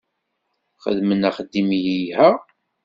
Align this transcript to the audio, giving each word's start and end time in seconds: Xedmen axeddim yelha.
Xedmen 0.83 1.21
axeddim 1.29 1.69
yelha. 1.83 2.29